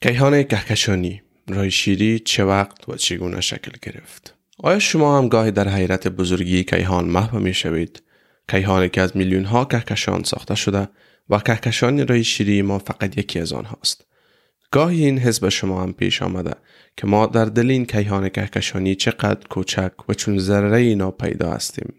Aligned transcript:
کیهان 0.00 0.42
کهکشانی 0.42 1.22
رای 1.48 1.70
شیری 1.70 2.18
چه 2.18 2.44
وقت 2.44 2.88
و 2.88 2.96
چگونه 2.96 3.40
شکل 3.40 3.72
گرفت؟ 3.82 4.34
آیا 4.58 4.78
شما 4.78 5.18
هم 5.18 5.28
گاهی 5.28 5.50
در 5.50 5.68
حیرت 5.68 6.08
بزرگی 6.08 6.64
کیهان 6.64 7.04
محو 7.04 7.38
می 7.38 7.54
شوید؟ 7.54 8.02
کیهانی 8.48 8.88
که 8.88 9.00
از 9.00 9.16
میلیون 9.16 9.44
ها 9.44 9.64
کهکشان 9.64 10.22
ساخته 10.22 10.54
شده 10.54 10.88
و 11.30 11.38
کهکشان 11.38 12.08
رای 12.08 12.24
شیری 12.24 12.62
ما 12.62 12.78
فقط 12.78 13.18
یکی 13.18 13.40
از 13.40 13.52
آنهاست. 13.52 14.04
گاهی 14.70 15.04
این 15.04 15.18
حس 15.18 15.40
به 15.40 15.50
شما 15.50 15.82
هم 15.82 15.92
پیش 15.92 16.22
آمده 16.22 16.54
که 16.96 17.06
ما 17.06 17.26
در 17.26 17.44
دل 17.44 17.70
این 17.70 17.86
کیهان 17.86 18.28
کهکشانی 18.28 18.94
چقدر 18.94 19.48
کوچک 19.48 19.92
و 20.08 20.14
چون 20.14 20.38
ذره 20.38 20.94
ناپیدا 20.94 21.50
هستیم. 21.50 21.94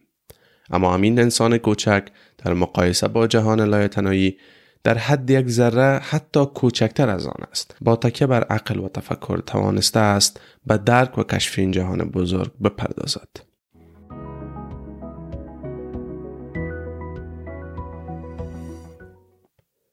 اما 0.69 0.93
همین 0.93 1.19
انسان 1.19 1.57
کوچک 1.57 2.07
در 2.37 2.53
مقایسه 2.53 3.07
با 3.07 3.27
جهان 3.27 3.61
لایتنایی 3.61 4.37
در 4.83 4.97
حد 4.97 5.29
یک 5.29 5.47
ذره 5.47 5.99
حتی 5.99 6.45
کوچکتر 6.45 7.09
از 7.09 7.27
آن 7.27 7.43
است. 7.51 7.75
با 7.81 7.95
تکیه 7.95 8.27
بر 8.27 8.43
عقل 8.43 8.79
و 8.79 8.89
تفکر 8.89 9.37
توانسته 9.37 9.99
است 9.99 10.39
به 10.65 10.77
درک 10.77 11.17
و 11.17 11.23
کشف 11.23 11.59
این 11.59 11.71
جهان 11.71 11.97
بزرگ 11.97 12.51
بپردازد. 12.63 13.27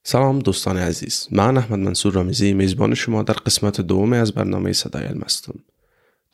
سلام 0.04 0.38
دوستان 0.38 0.76
عزیز. 0.76 1.28
من 1.32 1.56
احمد 1.56 1.78
منصور 1.78 2.12
رامیزی 2.12 2.52
میزبان 2.52 2.94
شما 2.94 3.22
در 3.22 3.34
قسمت 3.34 3.80
دوم 3.80 4.12
از 4.12 4.32
برنامه 4.32 4.72
صدای 4.72 5.06
المستون. 5.06 5.56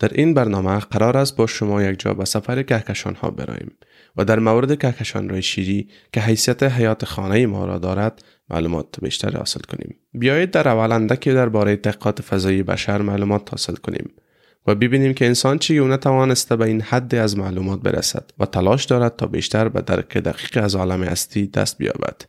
در 0.03 0.11
این 0.15 0.35
برنامه 0.35 0.79
قرار 0.79 1.17
است 1.17 1.37
با 1.37 1.47
شما 1.47 1.83
یک 1.83 1.99
جا 1.99 2.15
به 2.15 2.25
سفر 2.25 2.63
کهکشان 2.63 3.15
ها 3.15 3.31
براییم 3.31 3.71
و 4.17 4.25
در 4.25 4.39
مورد 4.39 4.79
کهکشان 4.79 5.29
رای 5.29 5.43
شیری 5.43 5.89
که 6.13 6.21
حیثیت 6.21 6.63
حیات 6.63 7.05
خانه 7.05 7.47
ما 7.47 7.65
را 7.65 7.79
دارد 7.79 8.25
معلومات 8.53 9.01
بیشتر 9.03 9.37
حاصل 9.37 9.61
کنیم. 9.61 9.97
بیایید 10.15 10.51
در 10.51 10.69
اول 10.69 11.17
که 11.17 11.35
درباره 11.35 11.77
تحقیقات 11.77 12.23
فضایی 12.23 12.63
بشر 12.63 13.03
معلومات 13.03 13.51
حاصل 13.51 13.75
کنیم 13.75 14.11
و 14.67 14.75
ببینیم 14.75 15.15
که 15.15 15.27
انسان 15.27 15.59
چگونه 15.59 15.97
توانسته 15.97 16.57
به 16.57 16.65
این 16.65 16.81
حد 16.81 17.15
از 17.15 17.39
معلومات 17.39 17.81
برسد 17.81 18.31
و 18.39 18.47
تلاش 18.47 18.85
دارد 18.85 19.17
تا 19.17 19.27
بیشتر 19.27 19.69
به 19.69 19.81
درک 19.81 20.19
دقیق 20.19 20.65
از 20.65 20.75
عالم 20.75 21.03
هستی 21.03 21.47
دست 21.47 21.79
بیابد. 21.79 22.23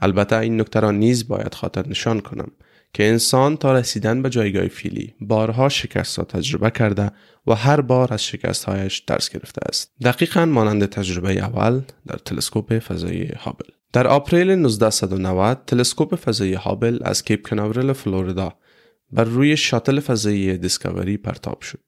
البته 0.00 0.36
این 0.36 0.60
نکته 0.60 0.80
را 0.80 0.90
نیز 0.90 1.28
باید 1.28 1.54
خاطر 1.54 1.88
نشان 1.88 2.20
کنم 2.20 2.50
که 2.92 3.08
انسان 3.08 3.56
تا 3.56 3.72
رسیدن 3.72 4.22
به 4.22 4.30
جایگاه 4.30 4.68
فیلی 4.68 5.14
بارها 5.20 5.68
شکست 5.68 6.18
را 6.18 6.24
تجربه 6.24 6.70
کرده 6.70 7.10
و 7.46 7.54
هر 7.54 7.80
بار 7.80 8.14
از 8.14 8.24
شکستهایش 8.24 8.98
درس 8.98 9.28
گرفته 9.30 9.60
است. 9.68 9.92
دقیقا 10.04 10.44
مانند 10.44 10.86
تجربه 10.86 11.32
اول 11.32 11.80
در 12.06 12.16
تلسکوپ 12.16 12.78
فضایی 12.78 13.26
هابل. 13.26 13.66
در 13.92 14.06
آپریل 14.06 14.50
1990 14.50 15.62
تلسکوپ 15.66 16.14
فضایی 16.14 16.54
هابل 16.54 16.98
از 17.04 17.24
کیپ 17.24 17.48
کناورل 17.48 17.92
فلوریدا 17.92 18.52
بر 19.12 19.24
روی 19.24 19.56
شاتل 19.56 20.00
فضایی 20.00 20.58
دیسکاوری 20.58 21.16
پرتاب 21.16 21.60
شد. 21.60 21.84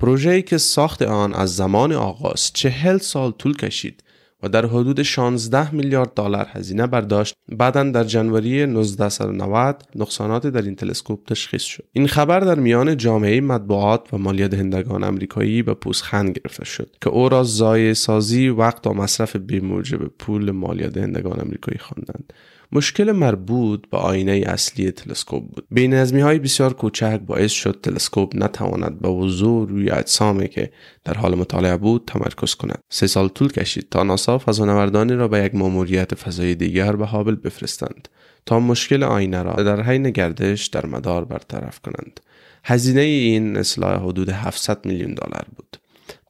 پروژه‌ای 0.00 0.42
که 0.42 0.58
ساخت 0.58 1.02
آن 1.02 1.34
از 1.34 1.56
زمان 1.56 1.92
آغاز 1.92 2.50
چهل 2.52 2.98
سال 2.98 3.30
طول 3.30 3.56
کشید 3.56 4.02
و 4.42 4.48
در 4.48 4.66
حدود 4.66 5.02
16 5.02 5.74
میلیارد 5.74 6.14
دلار 6.14 6.46
هزینه 6.50 6.86
برداشت. 6.86 7.34
بعدا 7.48 7.82
در 7.82 8.04
جنوری 8.04 8.62
1990 8.62 9.82
نقصانات 9.96 10.46
در 10.46 10.62
این 10.62 10.74
تلسکوپ 10.74 11.26
تشخیص 11.26 11.62
شد. 11.62 11.84
این 11.92 12.06
خبر 12.06 12.40
در 12.40 12.54
میان 12.54 12.96
جامعه 12.96 13.40
مطبوعات 13.40 14.14
و 14.14 14.18
مالیات 14.18 14.50
دهندگان 14.50 15.04
امریکایی 15.04 15.62
به 15.62 15.74
پوزخند 15.74 16.38
گرفته 16.38 16.64
شد 16.64 16.96
که 17.00 17.10
او 17.10 17.28
را 17.28 17.42
ضایع‌سازی 17.42 18.48
وقت 18.48 18.86
و 18.86 18.92
مصرف 18.92 19.36
بیموجب 19.36 20.06
پول 20.06 20.50
مالیات 20.50 20.92
دهندگان 20.92 21.40
امریکایی 21.40 21.78
خواندند. 21.78 22.32
مشکل 22.74 23.12
مربوط 23.12 23.88
به 23.90 23.96
آینه 23.96 24.44
اصلی 24.46 24.90
تلسکوپ 24.90 25.42
بود. 25.42 25.66
بینظمی 25.70 26.20
های 26.20 26.38
بسیار 26.38 26.72
کوچک 26.72 27.20
باعث 27.26 27.50
شد 27.50 27.80
تلسکوپ 27.82 28.32
نتواند 28.34 29.00
به 29.00 29.08
وضوح 29.08 29.68
روی 29.68 29.90
اجسامی 29.90 30.48
که 30.48 30.72
در 31.04 31.14
حال 31.14 31.34
مطالعه 31.34 31.76
بود 31.76 32.04
تمرکز 32.06 32.54
کند. 32.54 32.78
سه 32.88 33.06
سال 33.06 33.28
طول 33.28 33.52
کشید 33.52 33.88
تا 33.90 34.02
ناسا 34.02 34.38
فضانوردانی 34.38 35.12
را 35.12 35.28
به 35.28 35.44
یک 35.44 35.54
ماموریت 35.54 36.14
فضایی 36.14 36.54
دیگر 36.54 36.96
به 36.96 37.06
هابل 37.06 37.34
بفرستند 37.34 38.08
تا 38.46 38.60
مشکل 38.60 39.02
آینه 39.02 39.42
را 39.42 39.52
در 39.52 39.82
حین 39.82 40.10
گردش 40.10 40.66
در 40.66 40.86
مدار 40.86 41.24
برطرف 41.24 41.80
کنند. 41.80 42.20
هزینه 42.64 43.00
این 43.00 43.56
اصلاح 43.56 44.04
حدود 44.04 44.28
700 44.28 44.86
میلیون 44.86 45.14
دلار 45.14 45.46
بود. 45.56 45.76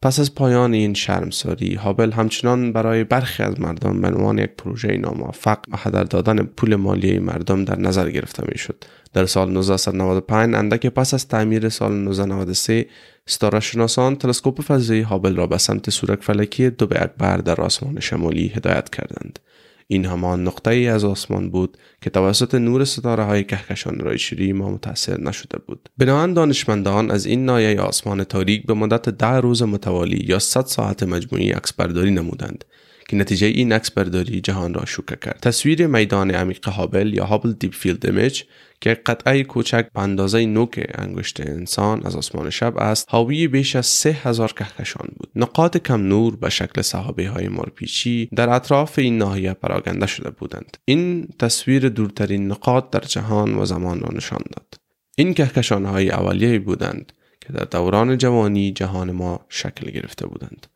پس 0.03 0.19
از 0.19 0.35
پایان 0.35 0.73
این 0.73 0.93
شرمساری 0.93 1.75
هابل 1.75 2.11
همچنان 2.11 2.73
برای 2.73 3.03
برخی 3.03 3.43
از 3.43 3.61
مردم 3.61 4.01
به 4.01 4.07
عنوان 4.07 4.37
یک 4.37 4.49
پروژه 4.57 4.97
ناموفق 4.97 5.57
و 5.71 5.77
هدر 5.77 6.03
دادن 6.03 6.43
پول 6.43 6.75
مالی 6.75 7.19
مردم 7.19 7.65
در 7.65 7.79
نظر 7.79 8.09
گرفته 8.09 8.43
می‌شد. 8.51 8.83
در 9.13 9.25
سال 9.25 9.57
1995 9.57 10.55
اندک 10.55 10.87
پس 10.87 11.13
از 11.13 11.27
تعمیر 11.27 11.69
سال 11.69 11.91
1993 11.91 12.85
ستاره 13.25 13.59
شناسان 13.59 14.15
تلسکوپ 14.15 14.61
فضایی 14.61 15.01
هابل 15.01 15.35
را 15.35 15.47
به 15.47 15.57
سمت 15.57 15.89
صورت 15.89 16.23
فلکی 16.23 16.69
دب 16.69 16.87
اکبر 16.91 17.37
در 17.37 17.61
آسمان 17.61 17.99
شمالی 17.99 18.47
هدایت 18.47 18.89
کردند. 18.89 19.39
این 19.87 20.05
همان 20.05 20.43
نقطه 20.43 20.71
ای 20.71 20.87
از 20.87 21.03
آسمان 21.03 21.49
بود 21.49 21.77
که 22.01 22.09
توسط 22.09 22.55
نور 22.55 22.85
ستاره 22.85 23.23
های 23.23 23.43
کهکشان 23.43 23.99
راه 23.99 24.14
شیری 24.14 24.53
ما 24.53 24.69
متاثر 24.69 25.19
نشده 25.19 25.59
بود. 25.67 25.89
بنابراین 25.97 26.33
دانشمندان 26.33 27.11
از 27.11 27.25
این 27.25 27.45
ناحیه 27.45 27.81
آسمان 27.81 28.23
تاریک 28.23 28.65
به 28.65 28.73
مدت 28.73 29.09
ده 29.09 29.39
روز 29.39 29.63
متوالی 29.63 30.25
یا 30.27 30.39
100 30.39 30.65
ساعت 30.65 31.03
مجموعی 31.03 31.51
عکس 31.51 31.73
برداری 31.73 32.11
نمودند. 32.11 32.65
که 33.09 33.15
نتیجه 33.15 33.47
این 33.47 33.73
عکس 33.73 33.91
برداری 33.91 34.41
جهان 34.41 34.73
را 34.73 34.85
شوکه 34.85 35.15
کرد. 35.15 35.39
تصویر 35.41 35.87
میدان 35.87 36.31
عمیق 36.31 36.69
هابل 36.69 37.13
یا 37.13 37.25
Hubble 37.25 37.51
Deep 37.51 37.73
Field 37.73 38.05
Image 38.05 38.43
که 38.81 38.93
قطعه 38.93 39.43
کوچک 39.43 39.87
به 39.93 40.01
اندازه 40.01 40.45
نوک 40.45 40.85
انگشت 40.95 41.41
انسان 41.41 42.01
از 42.05 42.15
آسمان 42.15 42.49
شب 42.49 42.77
است 42.77 43.07
حاوی 43.09 43.47
بیش 43.47 43.75
از 43.75 43.85
سه 43.85 44.09
هزار 44.09 44.53
کهکشان 44.53 45.07
بود. 45.17 45.29
نقاط 45.35 45.77
کم 45.77 46.01
نور 46.01 46.35
به 46.35 46.49
شکل 46.49 46.81
صحابه 46.81 47.29
های 47.29 47.47
مارپیچی 47.47 48.29
در 48.35 48.49
اطراف 48.49 48.99
این 48.99 49.17
ناحیه 49.17 49.53
پراگنده 49.53 50.07
شده 50.07 50.29
بودند. 50.29 50.77
این 50.85 51.27
تصویر 51.39 51.89
دورترین 51.89 52.47
نقاط 52.47 52.89
در 52.89 52.99
جهان 52.99 53.55
و 53.55 53.65
زمان 53.65 53.99
را 53.99 54.09
نشان 54.13 54.41
داد. 54.55 54.73
این 55.15 55.33
کهکشان 55.33 55.85
های 55.85 56.09
اولیه 56.09 56.59
بودند 56.59 57.13
که 57.41 57.53
در 57.53 57.63
دوران 57.63 58.17
جوانی 58.17 58.71
جهان 58.71 59.11
ما 59.11 59.45
شکل 59.49 59.91
گرفته 59.91 60.27
بودند. 60.27 60.67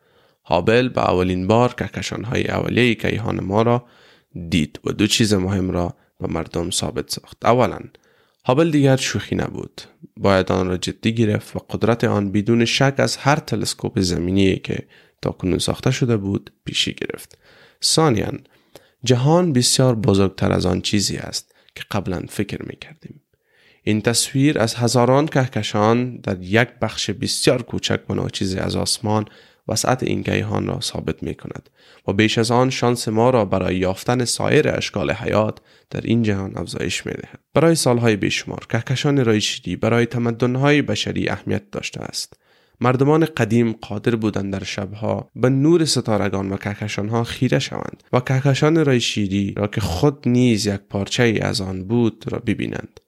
هابل 0.47 0.89
به 0.89 1.01
اولین 1.01 1.47
بار 1.47 1.73
کهکشان 1.73 2.23
های 2.23 2.47
اولیه 2.47 2.95
کیهان 2.95 3.43
ما 3.43 3.61
را 3.61 3.85
دید 4.49 4.79
و 4.85 4.91
دو 4.91 5.07
چیز 5.07 5.33
مهم 5.33 5.71
را 5.71 5.95
به 6.19 6.27
مردم 6.27 6.69
ثابت 6.69 7.09
ساخت. 7.11 7.45
اولا 7.45 7.79
هابل 8.45 8.71
دیگر 8.71 8.95
شوخی 8.95 9.35
نبود. 9.35 9.81
باید 10.17 10.51
آن 10.51 10.67
را 10.67 10.77
جدی 10.77 11.13
گرفت 11.13 11.55
و 11.55 11.59
قدرت 11.59 12.03
آن 12.03 12.31
بدون 12.31 12.65
شک 12.65 12.95
از 12.97 13.17
هر 13.17 13.35
تلسکوپ 13.35 13.99
زمینی 13.99 14.55
که 14.55 14.87
تا 15.21 15.31
کنون 15.31 15.59
ساخته 15.59 15.91
شده 15.91 16.17
بود 16.17 16.51
پیشی 16.65 16.93
گرفت. 16.93 17.37
ثانیا 17.83 18.31
جهان 19.03 19.53
بسیار 19.53 19.95
بزرگتر 19.95 20.51
از 20.51 20.65
آن 20.65 20.81
چیزی 20.81 21.17
است 21.17 21.55
که 21.75 21.83
قبلا 21.91 22.21
فکر 22.29 22.61
می 22.67 22.75
کردیم. 22.75 23.21
این 23.83 24.01
تصویر 24.01 24.59
از 24.59 24.75
هزاران 24.75 25.27
کهکشان 25.27 26.17
در 26.17 26.41
یک 26.41 26.67
بخش 26.81 27.09
بسیار 27.09 27.61
کوچک 27.61 28.09
و 28.09 28.13
ناچیزی 28.13 28.57
از 28.59 28.75
آسمان 28.75 29.25
وسعت 29.67 30.03
این 30.03 30.23
کیهان 30.23 30.67
را 30.67 30.79
ثابت 30.81 31.23
می 31.23 31.35
کند 31.35 31.69
و 32.07 32.13
بیش 32.13 32.37
از 32.37 32.51
آن 32.51 32.69
شانس 32.69 33.07
ما 33.07 33.29
را 33.29 33.45
برای 33.45 33.77
یافتن 33.77 34.25
سایر 34.25 34.69
اشکال 34.69 35.11
حیات 35.11 35.59
در 35.89 36.01
این 36.03 36.23
جهان 36.23 36.57
افزایش 36.57 37.05
می 37.05 37.11
دهد. 37.11 37.39
برای 37.53 37.75
سالهای 37.75 38.15
بیشمار 38.15 38.65
کهکشان 38.69 39.25
رایشیدی 39.25 39.75
برای 39.75 40.05
تمدنهای 40.05 40.81
بشری 40.81 41.29
اهمیت 41.29 41.71
داشته 41.71 42.01
است. 42.01 42.33
مردمان 42.81 43.25
قدیم 43.25 43.71
قادر 43.71 44.15
بودند 44.15 44.53
در 44.53 44.63
شبها 44.63 45.29
به 45.35 45.49
نور 45.49 45.85
ستارگان 45.85 46.51
و 46.51 46.57
کهکشانها 46.57 47.23
خیره 47.23 47.59
شوند 47.59 48.03
و 48.13 48.19
کهکشان 48.19 48.85
رای 48.85 49.53
را 49.57 49.67
که 49.67 49.81
خود 49.81 50.29
نیز 50.29 50.65
یک 50.65 50.81
پارچه 50.89 51.39
از 51.41 51.61
آن 51.61 51.83
بود 51.83 52.25
را 52.31 52.39
ببینند. 52.39 52.99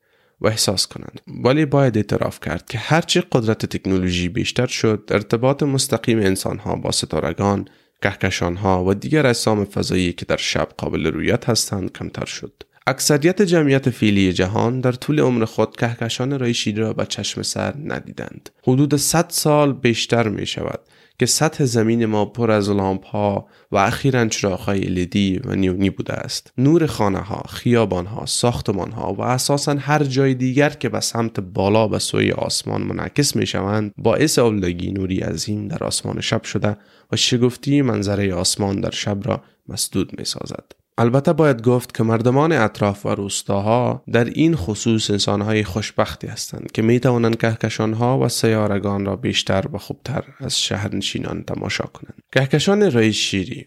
و 0.41 0.47
احساس 0.47 0.87
کنند. 0.87 1.21
ولی 1.43 1.65
باید 1.65 1.97
اعتراف 1.97 2.39
کرد 2.39 2.65
که 2.65 2.77
هرچی 2.77 3.21
قدرت 3.31 3.65
تکنولوژی 3.65 4.29
بیشتر 4.29 4.67
شد 4.67 5.09
ارتباط 5.11 5.63
مستقیم 5.63 6.19
انسانها 6.19 6.75
با 6.75 6.91
ستارگان 6.91 7.67
کهکشانها 8.01 8.85
و 8.85 8.93
دیگر 8.93 9.27
اجسام 9.27 9.65
فضایی 9.65 10.13
که 10.13 10.25
در 10.25 10.37
شب 10.37 10.69
قابل 10.77 11.07
رویت 11.07 11.49
هستند 11.49 11.91
کمتر 11.91 12.25
شد. 12.25 12.63
اکثریت 12.87 13.41
جمعیت 13.41 13.89
فیلی 13.89 14.33
جهان 14.33 14.81
در 14.81 14.91
طول 14.91 15.19
عمر 15.19 15.45
خود 15.45 15.75
کهکشان 15.75 16.39
رای 16.39 16.55
را 16.77 16.93
به 16.93 17.05
چشم 17.05 17.41
سر 17.41 17.73
ندیدند. 17.83 18.49
حدود 18.63 18.95
100 18.95 19.25
سال 19.29 19.73
بیشتر 19.73 20.27
می 20.27 20.45
شود 20.45 20.79
که 21.19 21.25
سطح 21.25 21.65
زمین 21.65 22.05
ما 22.05 22.25
پر 22.25 22.51
از 22.51 22.69
لامپ 22.69 23.05
ها 23.05 23.47
و 23.71 23.77
اخیرا 23.77 24.27
چراغ 24.27 24.59
های 24.59 24.79
لیدی 24.79 25.39
و 25.45 25.55
نیونی 25.55 25.89
بوده 25.89 26.13
است. 26.13 26.53
نور 26.57 26.85
خانه 26.85 27.19
ها 27.19 27.43
خیابان 27.49 28.05
ها 28.05 28.25
ساختمان 28.25 28.91
ها 28.91 29.13
و 29.13 29.21
اساسا 29.21 29.75
هر 29.79 30.03
جای 30.03 30.33
دیگر 30.33 30.69
که 30.69 30.89
به 30.89 30.99
سمت 30.99 31.39
بالا 31.39 31.87
به 31.87 31.99
سوی 31.99 32.31
آسمان 32.31 32.81
منعکس 32.81 33.35
می 33.35 33.45
شوند 33.45 33.93
باعث 33.97 34.39
اولگی 34.39 34.91
نوری 34.91 35.19
عظیم 35.19 35.67
در 35.67 35.83
آسمان 35.83 36.21
شب 36.21 36.43
شده 36.43 36.77
و 37.11 37.15
شگفتی 37.15 37.81
منظره 37.81 38.33
آسمان 38.33 38.81
در 38.81 38.91
شب 38.91 39.17
را 39.23 39.41
مسدود 39.67 40.19
می 40.19 40.25
سازد 40.25 40.78
البته 40.99 41.33
باید 41.33 41.61
گفت 41.61 41.97
که 41.97 42.03
مردمان 42.03 42.51
اطراف 42.51 43.05
و 43.05 43.09
روستاها 43.09 44.03
در 44.11 44.25
این 44.25 44.55
خصوص 44.55 45.11
انسانهای 45.11 45.63
خوشبختی 45.63 46.27
هستند 46.27 46.71
که 46.71 46.81
می 46.81 46.99
توانند 46.99 47.37
کهکشانها 47.37 48.19
و 48.19 48.29
سیارگان 48.29 49.05
را 49.05 49.15
بیشتر 49.15 49.65
و 49.73 49.77
خوبتر 49.77 50.23
از 50.39 50.61
شهرنشینان 50.61 51.43
تماشا 51.43 51.83
کنند. 51.83 52.23
کهکشان 52.31 52.91
رای 52.91 53.13
شیری 53.13 53.65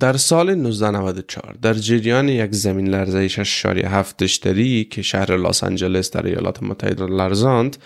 در 0.00 0.16
سال 0.16 0.50
1994 0.50 1.56
در 1.62 1.74
جریان 1.74 2.28
یک 2.28 2.52
زمین 2.52 2.88
لرزه 2.88 3.28
6.7 3.28 4.16
دشتری 4.18 4.84
که 4.84 5.02
شهر 5.02 5.36
لس 5.36 5.64
آنجلس 5.64 6.10
در 6.10 6.26
ایالات 6.26 6.62
متحده 6.62 7.06
لرزاند 7.06 7.76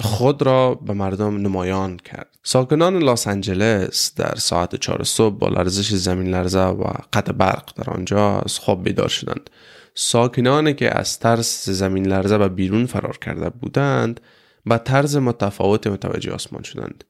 خود 0.00 0.42
را 0.42 0.74
به 0.74 0.92
مردم 0.92 1.36
نمایان 1.36 1.96
کرد. 1.96 2.28
ساکنان 2.42 2.98
لس 2.98 3.26
آنجلس 3.28 4.12
در 4.16 4.34
ساعت 4.34 4.76
4 4.76 5.04
صبح 5.04 5.38
با 5.38 5.48
لرزش 5.48 5.94
زمین 5.94 6.34
لرزه 6.34 6.64
و 6.64 6.84
قطع 7.12 7.32
برق 7.32 7.72
در 7.76 7.90
آنجا 7.90 8.38
از 8.38 8.58
خواب 8.58 8.84
بیدار 8.84 9.08
شدند. 9.08 9.50
ساکنانی 9.94 10.74
که 10.74 10.98
از 10.98 11.18
ترس 11.18 11.68
زمین 11.68 12.06
لرزه 12.06 12.38
به 12.38 12.48
بیرون 12.48 12.86
فرار 12.86 13.18
کرده 13.18 13.50
بودند 13.50 14.20
به 14.66 14.78
طرز 14.78 15.16
متفاوت 15.16 15.86
متوجه 15.86 16.32
آسمان 16.32 16.62
شدند. 16.62 17.04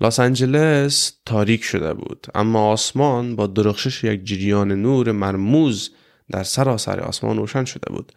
لس 0.00 0.20
آنجلس 0.20 1.12
تاریک 1.26 1.64
شده 1.64 1.94
بود 1.94 2.26
اما 2.34 2.70
آسمان 2.70 3.36
با 3.36 3.46
درخشش 3.46 4.04
یک 4.04 4.24
جریان 4.24 4.72
نور 4.72 5.12
مرموز 5.12 5.90
در 6.30 6.42
سراسر 6.42 7.00
آسمان 7.00 7.36
روشن 7.36 7.64
شده 7.64 7.92
بود. 7.92 8.12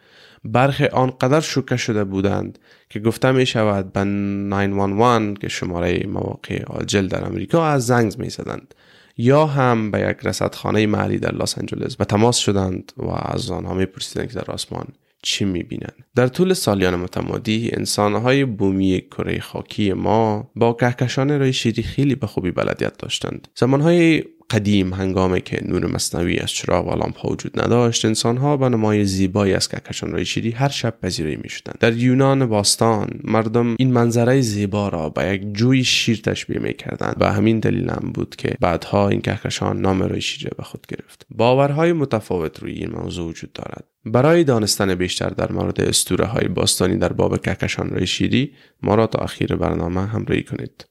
برخی 0.45 0.86
آنقدر 0.86 1.39
شوکه 1.39 1.77
شده 1.77 2.03
بودند 2.03 2.59
که 2.89 3.00
گفته 3.00 3.31
می 3.31 3.45
شود 3.45 3.94
به 3.94 4.03
911 4.03 5.39
که 5.42 5.47
شماره 5.47 6.07
مواقع 6.07 6.63
آجل 6.68 7.07
در 7.07 7.25
امریکا 7.25 7.68
از 7.68 7.86
زنگ 7.86 8.13
می 8.18 8.30
زدند 8.30 8.75
یا 9.18 9.45
هم 9.45 9.92
به 9.92 10.00
یک 10.00 10.18
رصدخانه 10.24 10.88
محلی 10.88 11.18
در 11.18 11.36
لس 11.36 11.57
آنجلس 11.57 11.95
به 11.95 12.06
تماس 12.06 12.38
شدند 12.38 12.94
و 12.97 13.09
از 13.09 13.51
آنها 13.51 13.74
می 13.74 13.86
پرسیدند 13.86 14.27
که 14.27 14.39
در 14.39 14.51
آسمان 14.51 14.88
چی 15.21 15.45
می‌بینند. 15.45 16.06
در 16.15 16.27
طول 16.27 16.53
سالیان 16.53 16.95
متمادی 16.95 17.69
انسانهای 17.74 18.45
بومی 18.45 19.01
کره 19.12 19.39
خاکی 19.39 19.94
ما 19.94 20.51
با 20.56 20.74
کهکشان 20.74 21.39
رای 21.39 21.53
شیری 21.53 21.83
خیلی 21.83 22.15
به 22.15 22.27
خوبی 22.27 22.51
بلدیت 22.51 22.97
داشتند. 22.97 23.47
زمانهای 23.56 24.24
قدیم 24.50 24.94
هنگامی 24.94 25.42
که 25.42 25.62
نور 25.68 25.86
مصنوعی 25.86 26.39
از 26.39 26.51
چراغ 26.51 26.88
و 26.88 26.95
لامپ 26.95 27.25
وجود 27.25 27.62
نداشت 27.62 28.06
انسانها 28.06 28.57
به 28.57 28.69
نمای 28.69 29.06
زیبایی 29.06 29.53
از 29.53 29.68
کهکشان 29.68 30.12
رای 30.12 30.25
شیری 30.25 30.51
هر 30.51 30.69
شب 30.69 30.97
پذیرایی 31.01 31.38
می‌شدند. 31.44 31.77
در 31.80 31.94
یونان 31.94 32.45
باستان 32.45 33.09
مردم 33.24 33.75
این 33.80 33.94
منظره 33.94 34.42
زیبا 34.42 34.89
را 34.89 35.09
به 35.09 35.33
یک 35.33 35.53
جوی 35.53 35.83
شیر 35.83 36.21
تشبیه 36.21 36.59
می‌کردند 36.59 37.15
و 37.19 37.33
همین 37.33 37.59
دلیل 37.59 37.89
هم 37.89 38.12
بود 38.13 38.36
که 38.36 38.56
بعدها 38.59 39.09
این 39.09 39.21
کهکشان 39.21 39.81
نام 39.81 40.03
رای 40.03 40.21
شیری 40.21 40.50
به 40.57 40.63
خود 40.63 40.88
گرفت. 40.88 41.25
باورهای 41.30 41.94
متفاوت 41.94 42.59
روی 42.59 42.74
این 42.74 42.92
موضوع 42.92 43.30
وجود 43.30 43.53
دارد. 43.53 43.83
برای 44.06 44.44
دانستن 44.44 44.95
بیشتر 44.95 45.30
در 45.30 45.51
مورد 45.51 45.81
استوره 45.81 46.25
های 46.25 46.47
باستانی 46.47 46.97
در 46.97 47.13
باب 47.13 47.42
کهکشان 47.42 47.89
رای 47.89 48.07
شیری 48.07 48.51
ما 48.83 48.95
را 48.95 49.07
تا 49.07 49.19
اخیر 49.19 49.56
برنامه 49.56 50.06
همراهی 50.06 50.44
کنید. 50.44 50.86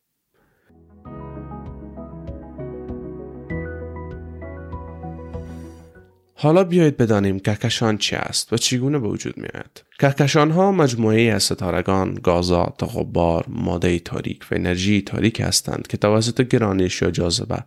حالا 6.34 6.64
بیایید 6.64 6.96
بدانیم 6.96 7.38
کهکشان 7.38 7.98
چی 7.98 8.16
است 8.16 8.52
و 8.52 8.56
چگونه 8.56 8.98
به 8.98 9.08
وجود 9.08 9.36
می 9.36 9.48
آید. 9.54 9.82
کهکشان 9.98 10.50
ها 10.50 10.72
مجموعه 10.72 11.20
از 11.20 11.42
ستارگان، 11.42 12.14
گازات، 12.14 12.82
غبار، 12.82 13.44
ماده 13.48 13.98
تاریک 13.98 14.46
و 14.50 14.54
انرژی 14.54 15.02
تاریک 15.02 15.40
هستند 15.40 15.86
که 15.86 15.96
توسط 15.96 16.40
گرانش 16.40 17.02
یا 17.02 17.10
جاذبه 17.10 17.58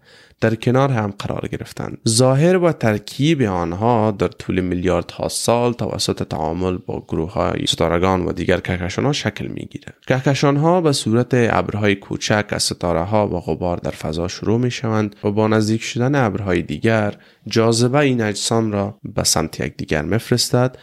در 0.41 0.55
کنار 0.55 0.91
هم 0.91 1.13
قرار 1.19 1.47
گرفتند. 1.51 1.97
ظاهر 2.07 2.57
و 2.57 2.71
ترکیب 2.71 3.41
آنها 3.41 4.11
در 4.11 4.27
طول 4.27 4.61
میلیاردها 4.61 5.29
سال 5.29 5.73
توسط 5.73 6.23
تعامل 6.23 6.77
با 6.77 7.03
گروه 7.07 7.33
های 7.33 7.65
ستارگان 7.67 8.25
و 8.25 8.31
دیگر 8.31 8.59
کهکشان 8.59 9.05
ها 9.05 9.13
شکل 9.13 9.47
می 9.47 9.65
گیرند. 9.65 9.93
کهکشان 10.07 10.57
ها 10.57 10.81
به 10.81 10.91
صورت 10.91 11.27
ابرهای 11.33 11.95
کوچک 11.95 12.45
از 12.49 12.63
ستاره 12.63 13.03
ها 13.03 13.27
و 13.27 13.39
غبار 13.39 13.77
در 13.77 13.91
فضا 13.91 14.27
شروع 14.27 14.59
می 14.59 14.71
شوند 14.71 15.15
و 15.23 15.31
با 15.31 15.47
نزدیک 15.47 15.83
شدن 15.83 16.15
ابرهای 16.15 16.61
دیگر 16.61 17.13
جاذبه 17.47 17.99
این 17.99 18.21
اجسام 18.21 18.71
را 18.71 18.97
به 19.15 19.23
سمت 19.23 19.59
یکدیگر 19.59 20.01
میفرستد 20.01 20.77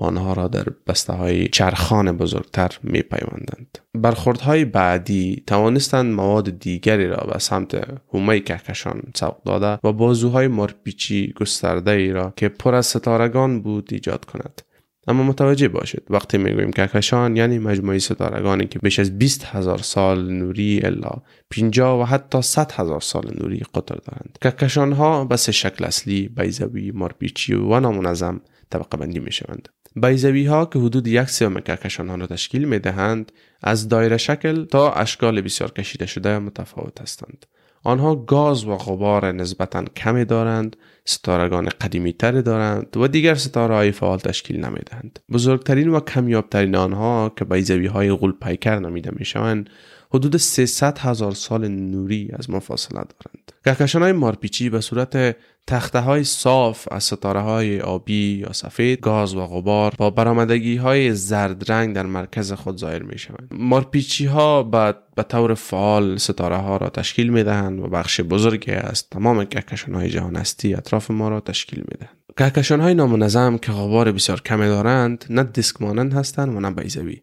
آنها 0.00 0.32
را 0.32 0.48
در 0.48 0.64
بسته 0.86 1.12
های 1.12 1.48
چرخان 1.48 2.16
بزرگتر 2.16 2.70
می 2.82 3.02
پیوندند. 3.02 3.78
برخوردهای 3.94 4.64
بعدی 4.64 5.42
توانستند 5.46 6.14
مواد 6.14 6.58
دیگری 6.58 7.06
را 7.06 7.26
به 7.32 7.38
سمت 7.38 7.88
هومه 8.12 8.40
کهکشان 8.40 9.02
سوق 9.14 9.42
داده 9.44 9.88
و 9.88 9.92
بازوهای 9.92 10.48
مرپیچی 10.48 11.32
گسترده 11.36 11.90
ای 11.90 12.12
را 12.12 12.32
که 12.36 12.48
پر 12.48 12.74
از 12.74 12.86
ستارگان 12.86 13.62
بود 13.62 13.88
ایجاد 13.92 14.24
کند. 14.24 14.62
اما 15.08 15.22
متوجه 15.22 15.68
باشید 15.68 16.02
وقتی 16.10 16.38
می‌گوییم 16.38 16.70
کهکشان 16.70 17.36
یعنی 17.36 17.58
مجموعه 17.58 17.98
ستارگانی 17.98 18.66
که 18.66 18.78
بیش 18.78 18.98
از 18.98 19.18
20 19.18 19.44
هزار 19.44 19.78
سال 19.78 20.32
نوری 20.32 20.80
الا 20.84 21.10
50 21.50 22.00
و 22.00 22.04
حتی 22.04 22.42
100 22.42 22.72
هزار 22.72 23.00
سال 23.00 23.30
نوری 23.40 23.62
قطر 23.74 23.94
دارند 23.94 24.38
کهکشان 24.40 24.92
ها 24.92 25.24
به 25.24 25.36
سه 25.36 25.52
شکل 25.52 25.84
اصلی 25.84 26.28
بیزوی 26.28 26.90
مارپیچی 26.90 27.54
و 27.54 27.80
نامنظم 27.80 28.40
طبقه 28.70 28.96
بندی 28.96 29.18
می 29.18 29.32
شوند 29.32 29.68
بیزوی 29.96 30.46
ها 30.46 30.66
که 30.66 30.78
حدود 30.78 31.06
یک 31.06 31.30
سوم 31.30 31.60
کهکشان 31.60 32.08
ها 32.08 32.14
را 32.14 32.26
تشکیل 32.26 32.64
می 32.64 32.78
دهند 32.78 33.32
از 33.62 33.88
دایره 33.88 34.16
شکل 34.16 34.64
تا 34.64 34.92
اشکال 34.92 35.40
بسیار 35.40 35.72
کشیده 35.72 36.06
شده 36.06 36.38
متفاوت 36.38 37.00
هستند 37.00 37.46
آنها 37.84 38.14
گاز 38.14 38.64
و 38.64 38.76
غبار 38.76 39.32
نسبتا 39.32 39.84
کمی 39.84 40.24
دارند 40.24 40.76
ستارگان 41.04 41.68
قدیمی 41.68 42.12
تری 42.12 42.42
دارند 42.42 42.96
و 42.96 43.08
دیگر 43.08 43.34
ستاره 43.34 43.74
های 43.74 43.92
فعال 43.92 44.18
تشکیل 44.18 44.64
نمی 44.64 44.80
دهند. 44.86 45.18
بزرگترین 45.32 45.88
و 45.88 46.00
کمیابترین 46.00 46.76
آنها 46.76 47.32
که 47.36 47.44
بیزوی 47.44 47.86
های 47.86 48.12
غول 48.12 48.32
پیکر 48.32 48.78
نمیده 48.78 49.10
می 49.16 49.24
شوند 49.24 49.70
حدود 50.14 50.36
300 50.36 50.98
هزار 50.98 51.32
سال 51.32 51.68
نوری 51.68 52.30
از 52.32 52.50
ما 52.50 52.60
فاصله 52.60 53.00
دارند. 53.00 53.52
کهکشان 53.64 54.02
های 54.02 54.12
مارپیچی 54.12 54.70
به 54.70 54.80
صورت 54.80 55.36
تخته 55.70 55.98
های 55.98 56.24
صاف 56.24 56.88
از 56.90 57.04
ستاره 57.04 57.40
های 57.40 57.80
آبی 57.80 58.44
یا 58.46 58.52
سفید 58.52 59.00
گاز 59.00 59.34
و 59.34 59.46
غبار 59.46 59.94
با 59.98 60.10
برامدگی 60.10 60.76
های 60.76 61.14
زرد 61.14 61.72
رنگ 61.72 61.94
در 61.94 62.06
مرکز 62.06 62.52
خود 62.52 62.76
ظاهر 62.76 63.02
می 63.02 63.18
شوند 63.18 63.48
مارپیچی 63.50 64.26
ها 64.26 64.62
به 64.62 65.22
طور 65.28 65.54
فعال 65.54 66.16
ستاره 66.16 66.56
ها 66.56 66.76
را 66.76 66.88
تشکیل 66.88 67.30
می 67.30 67.44
دهند 67.44 67.80
و 67.80 67.86
بخش 67.86 68.20
بزرگی 68.20 68.72
از 68.72 69.08
تمام 69.08 69.44
کهکشان 69.44 69.94
های 69.94 70.10
جهان 70.10 70.36
هستی 70.36 70.74
اطراف 70.74 71.10
ما 71.10 71.28
را 71.28 71.40
تشکیل 71.40 71.78
می 71.78 71.98
دهند 72.00 72.16
کهکشان 72.36 72.80
های 72.80 72.94
نامنظم 72.94 73.58
که 73.58 73.72
غبار 73.72 74.12
بسیار 74.12 74.40
کمی 74.40 74.66
دارند 74.66 75.24
نه 75.30 75.42
دیسک 75.42 75.82
مانند 75.82 76.14
هستند 76.14 76.56
و 76.56 76.60
نه 76.60 76.70
بیزوی 76.70 77.22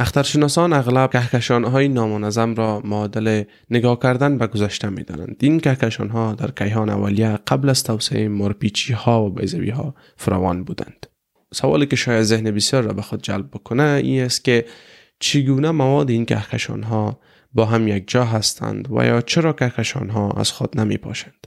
اخترشناسان 0.00 0.72
اغلب 0.72 1.10
کهکشان 1.10 1.64
های 1.64 1.88
نامنظم 1.88 2.54
را 2.54 2.80
معادل 2.84 3.42
نگاه 3.70 3.98
کردن 3.98 4.38
به 4.38 4.46
گذشته 4.46 4.88
می 4.88 5.02
دانند. 5.02 5.36
این 5.40 5.60
کهکشان 5.60 6.08
ها 6.08 6.34
در 6.34 6.50
کیهان 6.50 6.90
اولیه 6.90 7.38
قبل 7.46 7.68
از 7.68 7.82
توسعه 7.82 8.28
مرپیچی 8.28 8.92
ها 8.92 9.24
و 9.24 9.30
بیزوی 9.30 9.70
ها 9.70 9.94
فراوان 10.16 10.64
بودند. 10.64 11.06
سوالی 11.54 11.86
که 11.86 11.96
شاید 11.96 12.22
ذهن 12.22 12.50
بسیار 12.50 12.82
را 12.82 12.92
به 12.92 13.02
خود 13.02 13.22
جلب 13.22 13.50
بکنه 13.50 13.82
این 13.82 14.22
است 14.22 14.44
که 14.44 14.64
چگونه 15.20 15.70
مواد 15.70 16.10
این 16.10 16.26
کهکشان 16.26 16.82
ها 16.82 17.20
با 17.52 17.64
هم 17.64 17.88
یک 17.88 18.04
جا 18.10 18.24
هستند 18.24 18.88
و 18.92 19.04
یا 19.04 19.20
چرا 19.20 19.52
کهکشان 19.52 20.10
ها 20.10 20.30
از 20.30 20.52
خود 20.52 20.80
نمی 20.80 20.96
پاشند. 20.96 21.46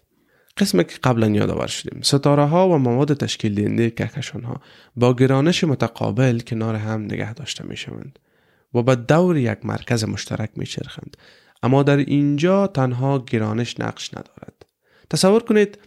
قسمی 0.57 0.83
که 0.83 0.95
قبلا 1.03 1.27
یادآور 1.27 1.67
شدیم 1.67 2.01
ستاره 2.01 2.45
ها 2.45 2.69
و 2.69 2.77
مواد 2.77 3.13
تشکیل 3.13 3.55
دهنده 3.55 3.89
کهکشان 3.89 4.43
ها 4.43 4.61
با 4.95 5.13
گرانش 5.13 5.63
متقابل 5.63 6.39
کنار 6.39 6.75
هم 6.75 7.01
نگه 7.01 7.33
داشته 7.33 7.65
می 7.65 7.77
شوند. 7.77 8.19
و 8.73 8.83
به 8.83 8.95
دور 8.95 9.37
یک 9.37 9.57
مرکز 9.63 10.03
مشترک 10.03 10.49
میچرخند. 10.55 11.17
اما 11.63 11.83
در 11.83 11.97
اینجا 11.97 12.67
تنها 12.67 13.19
گرانش 13.19 13.79
نقش 13.79 14.13
ندارد. 14.13 14.65
تصور 15.09 15.43
کنید 15.43 15.77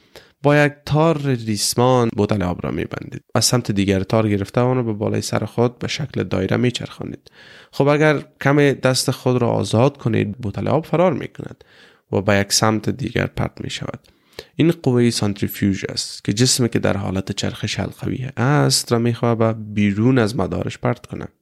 با 0.43 0.57
یک 0.57 0.73
تار 0.87 1.19
ریسمان 1.19 2.09
بوتل 2.17 2.43
آب 2.43 2.67
را 2.67 2.71
میبندید 2.71 3.25
از 3.35 3.45
سمت 3.45 3.71
دیگر 3.71 4.01
تار 4.01 4.29
گرفته 4.29 4.61
آن 4.61 4.77
را 4.77 4.83
به 4.83 4.93
بالای 4.93 5.21
سر 5.21 5.45
خود 5.45 5.79
به 5.79 5.89
شکل 5.89 6.23
دایره 6.23 6.57
میچرخانید. 6.57 7.31
خب 7.73 7.89
اگر 7.89 8.25
کم 8.41 8.73
دست 8.73 9.11
خود 9.11 9.43
را 9.43 9.49
آزاد 9.49 9.97
کنید 9.97 10.39
بوتل 10.39 10.69
آب 10.69 10.87
فرار 10.87 11.13
می‌کند 11.13 11.65
و 12.13 12.21
به 12.21 12.37
یک 12.37 12.53
سمت 12.53 12.91
دیگر 12.91 13.27
پرت 13.27 13.61
می 13.61 13.71
شود 13.71 14.01
این 14.57 14.71
قوه 14.71 15.11
سانتریفیوژ 15.11 15.85
است 15.85 16.25
که 16.25 16.33
جسمی 16.33 16.69
که 16.69 16.79
در 16.79 16.97
حالت 16.97 17.33
چرخش 17.33 17.81
حلقوی 17.81 18.29
است 18.37 18.93
را 18.93 18.99
می‌خواهد 18.99 19.39
به 19.39 19.53
بیرون 19.53 20.19
از 20.19 20.37
مدارش 20.37 20.79
پرت 20.79 21.07
کند. 21.07 21.33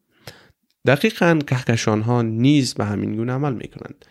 دقیقا 0.87 1.39
کهکشان 1.47 2.03
ها 2.03 2.23
نیز 2.23 2.75
به 2.75 2.85
همین 2.85 3.17
گونه 3.17 3.33
عمل 3.33 3.53
می 3.53 3.69
کنند. 3.69 4.05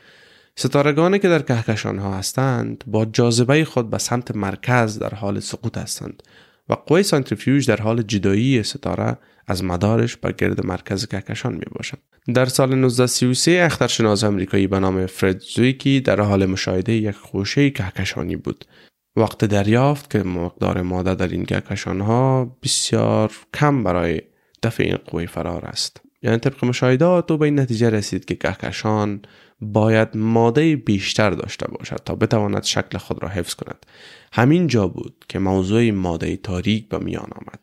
ستارگانی 0.55 1.19
که 1.19 1.29
در 1.29 1.41
کهکشان 1.41 1.99
ها 1.99 2.13
هستند 2.13 2.83
با 2.87 3.05
جاذبه 3.05 3.65
خود 3.65 3.89
به 3.89 3.97
سمت 3.97 4.35
مرکز 4.35 4.99
در 4.99 5.15
حال 5.15 5.39
سقوط 5.39 5.77
هستند 5.77 6.23
و 6.69 6.73
قوه 6.73 7.01
سانتریفیوژ 7.01 7.69
در 7.69 7.81
حال 7.81 8.01
جدایی 8.01 8.63
ستاره 8.63 9.17
از 9.47 9.63
مدارش 9.63 10.17
بر 10.17 10.31
گرد 10.31 10.65
مرکز 10.65 11.07
کهکشان 11.07 11.53
می 11.53 11.65
باشد. 11.71 11.97
در 12.33 12.45
سال 12.45 12.73
1933 12.73 13.63
اخترشناس 13.63 14.23
امریکایی 14.23 14.67
به 14.67 14.79
نام 14.79 15.05
فرد 15.05 15.39
زویکی 15.39 16.01
در 16.01 16.21
حال 16.21 16.45
مشاهده 16.45 16.93
یک 16.93 17.15
خوشه 17.15 17.69
کهکشانی 17.69 18.35
بود 18.35 18.65
وقت 19.15 19.45
دریافت 19.45 20.09
که 20.09 20.23
مقدار 20.23 20.81
ماده 20.81 21.15
در 21.15 21.27
این 21.27 21.45
کهکشان 21.45 22.01
ها 22.01 22.57
بسیار 22.63 23.31
کم 23.53 23.83
برای 23.83 24.21
دفع 24.63 24.83
این 24.83 24.97
قوه 25.05 25.25
فرار 25.25 25.65
است 25.65 26.01
یعنی 26.23 26.37
طبق 26.37 26.65
مشاهدات 26.65 27.31
او 27.31 27.37
به 27.37 27.45
این 27.45 27.59
نتیجه 27.59 27.89
رسید 27.89 28.25
که 28.25 28.35
کهکشان 28.35 29.21
باید 29.61 30.17
ماده 30.17 30.75
بیشتر 30.75 31.31
داشته 31.31 31.67
باشد 31.67 31.99
تا 32.05 32.15
بتواند 32.15 32.63
شکل 32.63 32.97
خود 32.97 33.23
را 33.23 33.29
حفظ 33.29 33.53
کند. 33.53 33.85
همین 34.33 34.67
جا 34.67 34.87
بود 34.87 35.25
که 35.29 35.39
موضوع 35.39 35.91
ماده 35.91 36.37
تاریک 36.37 36.89
به 36.89 36.97
میان 36.97 37.29
آمد. 37.35 37.59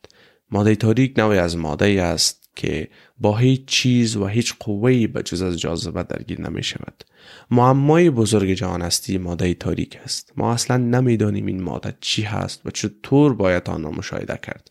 ماده 0.50 0.76
تاریک 0.76 1.18
نوعی 1.18 1.38
از 1.38 1.56
ماده 1.56 2.02
است 2.02 2.50
که 2.56 2.88
با 3.18 3.36
هیچ 3.36 3.64
چیز 3.64 4.16
و 4.16 4.26
هیچ 4.26 4.54
قوهی 4.60 5.06
به 5.06 5.22
جز 5.22 5.42
از 5.42 5.60
جاذبه 5.60 6.02
درگیر 6.02 6.40
نمی 6.40 6.62
شود 6.62 7.04
معمای 7.50 8.10
بزرگ 8.10 8.52
جهان 8.52 8.82
هستی 8.82 9.18
ماده 9.18 9.54
تاریک 9.54 9.98
است. 10.04 10.32
ما 10.36 10.52
اصلا 10.52 10.76
نمی‌دانیم 10.76 11.46
این 11.46 11.62
ماده 11.62 11.96
چی 12.00 12.22
هست 12.22 12.66
و 12.66 12.70
چطور 12.70 13.34
باید 13.34 13.70
آن 13.70 13.82
را 13.82 13.90
مشاهده 13.90 14.38
کرد. 14.42 14.70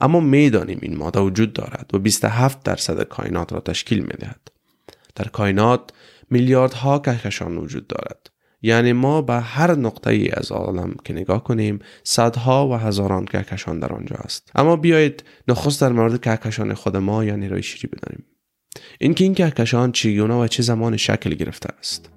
اما 0.00 0.20
می‌دانیم 0.20 0.78
این 0.82 0.96
ماده 0.96 1.20
وجود 1.20 1.52
دارد 1.52 1.90
و 1.94 1.98
27 1.98 2.62
درصد 2.62 3.02
کائنات 3.02 3.52
را 3.52 3.60
تشکیل 3.60 4.00
می 4.00 4.14
دهد. 4.18 4.40
در 5.14 5.28
کائنات 5.28 5.90
میلیاردها 6.30 6.98
کهکشان 6.98 7.58
وجود 7.58 7.86
دارد. 7.86 8.30
یعنی 8.62 8.92
ما 8.92 9.22
به 9.22 9.34
هر 9.34 9.74
نقطه 9.74 10.10
ای 10.10 10.30
از 10.30 10.52
عالم 10.52 10.94
که 11.04 11.12
نگاه 11.12 11.44
کنیم 11.44 11.78
صدها 12.04 12.68
و 12.68 12.74
هزاران 12.74 13.24
کهکشان 13.24 13.78
در 13.78 13.92
آنجا 13.92 14.16
است. 14.16 14.50
اما 14.54 14.76
بیایید 14.76 15.24
نخست 15.48 15.80
در 15.80 15.92
مورد 15.92 16.20
کهکشان 16.20 16.74
خود 16.74 16.96
ما 16.96 17.24
یعنی 17.24 17.48
رای 17.48 17.62
شیری 17.62 17.88
بدانیم. 17.88 18.24
اینکه 19.00 19.24
این 19.24 19.34
کهکشان 19.34 19.92
چگونه 19.92 20.34
و 20.34 20.46
چه 20.46 20.62
زمان 20.62 20.96
شکل 20.96 21.30
گرفته 21.30 21.68
است. 21.78 22.15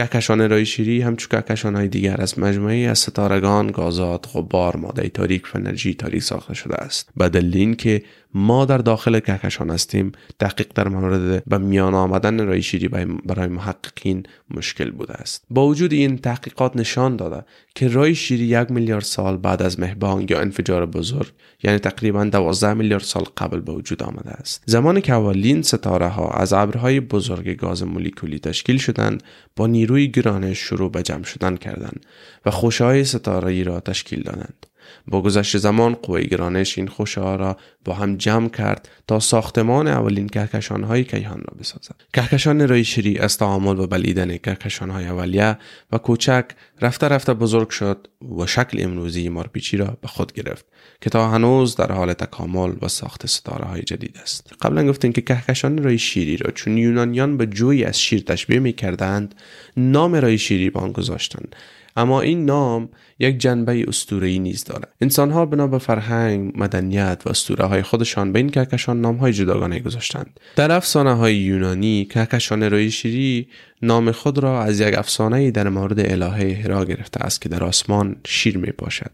کهکشان 0.00 0.50
رای 0.50 0.66
شیری 0.66 1.02
همچون 1.02 1.28
کهکشان 1.30 1.76
های 1.76 1.88
دیگر 1.88 2.20
از 2.20 2.38
مجموعی 2.38 2.86
از 2.86 2.98
ستارگان، 2.98 3.66
گازات، 3.66 4.28
غبار، 4.34 4.76
ماده 4.76 5.08
تاریک 5.08 5.42
و 5.54 5.58
انرژی 5.58 5.94
تاریک 5.94 6.22
ساخته 6.22 6.54
شده 6.54 6.74
است. 6.74 7.08
به 7.16 7.28
دلیل 7.28 7.56
اینکه 7.56 8.02
ما 8.34 8.64
در 8.64 8.78
داخل 8.78 9.20
کهکشان 9.20 9.70
هستیم. 9.70 10.12
دقیق 10.40 10.66
در 10.74 10.88
مورد 10.88 11.44
به 11.44 11.58
میان 11.58 11.94
آمدن 11.94 12.46
رای 12.46 12.62
شیری 12.62 12.88
برای 13.24 13.48
محققین 13.48 14.22
مشکل 14.50 14.90
بوده 14.90 15.12
است. 15.12 15.44
با 15.50 15.66
وجود 15.66 15.92
این 15.92 16.18
تحقیقات 16.18 16.76
نشان 16.76 17.16
داده 17.16 17.44
که 17.74 17.88
رای 17.88 18.14
شیری 18.14 18.44
یک 18.44 18.70
میلیارد 18.70 19.04
سال 19.04 19.36
بعد 19.36 19.62
از 19.62 19.80
مهبانگ 19.80 20.30
یا 20.30 20.40
انفجار 20.40 20.86
بزرگ 20.86 21.32
یعنی 21.62 21.78
تقریبا 21.78 22.24
12 22.24 22.74
میلیارد 22.74 23.02
سال 23.02 23.24
قبل 23.36 23.60
به 23.60 23.72
وجود 23.72 24.02
آمده 24.02 24.30
است. 24.30 24.62
زمانی 24.66 25.00
که 25.00 25.12
اولین 25.12 25.62
ستاره 25.62 26.08
ها 26.08 26.30
از 26.30 26.52
ابرهای 26.52 27.00
بزرگ 27.00 27.56
گاز 27.56 27.82
مولکولی 27.82 28.38
تشکیل 28.38 28.78
شدند 28.78 29.22
با 29.56 29.66
نیروی 29.66 30.08
گرانش 30.08 30.58
شروع 30.58 30.90
به 30.90 31.02
جمع 31.02 31.24
شدن 31.24 31.56
کردند 31.56 32.06
و 32.46 32.50
خوشهای 32.50 33.04
ستاره 33.04 33.62
را 33.62 33.80
تشکیل 33.80 34.22
دادند. 34.22 34.66
با 35.06 35.22
گذشت 35.22 35.58
زمان 35.58 35.94
قوه 35.94 36.22
گرانش 36.22 36.78
این 36.78 36.88
خوشه 36.88 37.20
ها 37.20 37.36
را 37.36 37.56
با 37.84 37.94
هم 37.94 38.16
جمع 38.16 38.48
کرد 38.48 38.88
تا 39.06 39.20
ساختمان 39.20 39.88
اولین 39.88 40.28
کهکشان 40.28 40.84
های 40.84 41.04
کیهان 41.04 41.38
را 41.38 41.56
بسازد. 41.60 41.94
کهکشان 42.12 42.68
رایشری 42.68 43.18
از 43.18 43.38
تعامل 43.38 43.78
و 43.78 43.86
بلیدن 43.86 44.36
کهکشان 44.36 44.90
های 44.90 45.06
اولیه 45.06 45.58
و 45.92 45.98
کوچک 45.98 46.44
رفته 46.80 47.08
رفته 47.08 47.34
بزرگ 47.34 47.68
شد 47.68 48.08
و 48.38 48.46
شکل 48.46 48.84
امروزی 48.84 49.28
مارپیچی 49.28 49.76
را 49.76 49.96
به 50.00 50.08
خود 50.08 50.32
گرفت 50.32 50.66
که 51.00 51.10
تا 51.10 51.30
هنوز 51.30 51.76
در 51.76 51.92
حال 51.92 52.12
تکامل 52.12 52.72
و 52.82 52.88
ساخت 52.88 53.26
ستاره 53.26 53.64
های 53.64 53.82
جدید 53.82 54.18
است. 54.22 54.52
قبلا 54.62 54.86
گفتیم 54.86 55.12
که 55.12 55.20
کهکشان 55.20 55.82
رای 55.82 55.98
شیری 55.98 56.36
را 56.36 56.50
چون 56.50 56.78
یونانیان 56.78 57.36
به 57.36 57.46
جوی 57.46 57.84
از 57.84 58.00
شیر 58.00 58.20
تشبیه 58.20 58.58
می 58.58 58.72
کردند 58.72 59.34
نام 59.76 60.14
رای 60.14 60.38
شیری 60.38 60.70
به 60.70 60.80
آن 60.80 60.92
گذاشتند. 60.92 61.56
اما 62.00 62.20
این 62.20 62.44
نام 62.44 62.88
یک 63.18 63.38
جنبه 63.38 63.84
اسطوره‌ای 63.88 64.38
نیز 64.38 64.64
دارد. 64.64 64.88
انسانها 65.00 65.46
بنا 65.46 65.66
به 65.66 65.78
فرهنگ 65.78 66.52
مدنیت 66.56 67.22
و 67.26 67.28
اسطوره 67.28 67.64
های 67.64 67.82
خودشان 67.82 68.32
به 68.32 68.38
این 68.38 68.48
کهکشان 68.48 69.00
نام 69.00 69.16
های 69.16 69.32
جداگانه 69.32 69.80
گذاشتند. 69.80 70.40
در 70.56 70.72
افسانه 70.72 71.14
های 71.14 71.36
یونانی 71.36 72.04
کهکشان 72.04 72.62
روی 72.62 72.90
شیری 72.90 73.48
نام 73.82 74.12
خود 74.12 74.38
را 74.38 74.62
از 74.62 74.80
یک 74.80 74.98
افسانه 74.98 75.50
در 75.50 75.68
مورد 75.68 76.00
الهه 76.00 76.62
هرا 76.64 76.84
گرفته 76.84 77.20
است 77.20 77.40
که 77.40 77.48
در 77.48 77.64
آسمان 77.64 78.16
شیر 78.26 78.58
می 78.58 78.72
باشد 78.78 79.10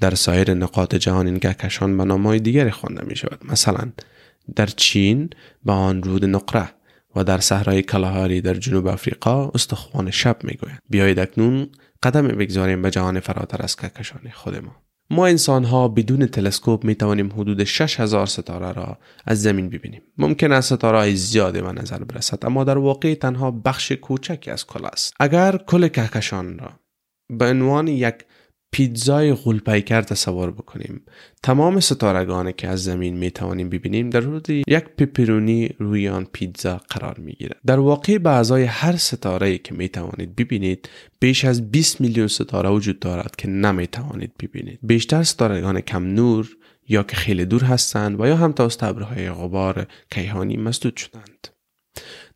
در 0.00 0.14
سایر 0.14 0.54
نقاط 0.54 0.94
جهان 0.94 1.26
این 1.26 1.38
کهکشان 1.38 1.96
به 1.96 2.14
های 2.14 2.38
دیگری 2.38 2.70
خوانده 2.70 3.04
می 3.04 3.16
شود 3.16 3.38
مثلا 3.48 3.92
در 4.56 4.66
چین 4.66 5.30
به 5.64 5.72
آن 5.72 6.02
رود 6.02 6.24
نقره 6.24 6.68
و 7.16 7.24
در 7.24 7.38
صحرای 7.38 7.82
کلاهاری 7.82 8.40
در 8.40 8.54
جنوب 8.54 8.86
افریقا 8.86 9.48
استخوان 9.48 10.10
شب 10.10 10.36
می‌گویند 10.42 10.82
بیایید 10.90 11.18
اکنون 11.18 11.68
قدم 12.02 12.28
بگذاریم 12.28 12.82
به 12.82 12.90
جهان 12.90 13.20
فراتر 13.20 13.62
از 13.62 13.76
کهکشان 13.76 14.30
خود 14.34 14.56
ما 14.56 14.76
ما 15.10 15.26
انسان 15.26 15.64
ها 15.64 15.88
بدون 15.88 16.26
تلسکوپ 16.26 16.84
می 16.84 16.94
توانیم 16.94 17.32
حدود 17.32 17.64
6000 17.64 18.26
ستاره 18.26 18.72
را 18.72 18.98
از 19.26 19.42
زمین 19.42 19.70
ببینیم. 19.70 20.02
ممکن 20.18 20.52
است 20.52 20.74
ستاره 20.74 20.98
های 20.98 21.16
زیادی 21.16 21.60
به 21.60 21.72
نظر 21.72 22.04
برسد 22.04 22.46
اما 22.46 22.64
در 22.64 22.78
واقع 22.78 23.14
تنها 23.14 23.50
بخش 23.50 23.92
کوچکی 23.92 24.50
از 24.50 24.66
کل 24.66 24.84
است. 24.84 25.14
اگر 25.20 25.56
کل 25.56 25.88
کهکشان 25.88 26.58
را 26.58 26.70
به 27.38 27.50
عنوان 27.50 27.88
یک 27.88 28.14
پیتزای 28.70 29.32
غولپیکر 29.32 30.02
تصور 30.02 30.50
بکنیم. 30.50 31.00
تمام 31.42 31.80
ستارگانی 31.80 32.52
که 32.52 32.68
از 32.68 32.84
زمین 32.84 33.16
می 33.16 33.30
توانیم 33.30 33.68
ببینیم 33.68 34.10
در 34.10 34.20
حدود 34.20 34.50
یک 34.50 34.84
پپرونی 34.84 35.70
روی 35.78 36.08
آن 36.08 36.26
پیتزا 36.32 36.80
قرار 36.90 37.18
می 37.18 37.32
گیرد 37.32 37.56
در 37.66 37.78
واقع 37.78 38.18
به 38.18 38.30
اعضای 38.30 38.64
هر 38.64 38.96
ستاره 38.96 39.58
که 39.58 39.74
می 39.74 39.88
توانید 39.88 40.36
ببینید 40.36 40.88
بیش 41.20 41.44
از 41.44 41.70
20 41.70 42.00
میلیون 42.00 42.28
ستاره 42.28 42.70
وجود 42.70 42.98
دارد 42.98 43.36
که 43.36 43.48
نمی 43.48 43.86
توانید 43.86 44.32
ببینید. 44.42 44.78
بیشتر 44.82 45.22
ستارگان 45.22 45.80
کم 45.80 46.04
نور 46.04 46.56
یا 46.88 47.02
که 47.02 47.16
خیلی 47.16 47.44
دور 47.44 47.64
هستند 47.64 48.20
و 48.20 48.26
یا 48.26 48.36
هم 48.36 48.52
توسط 48.52 48.82
ابرهای 48.84 49.30
غبار 49.30 49.86
کیهانی 50.10 50.56
مسدود 50.56 50.96
شدند. 50.96 51.57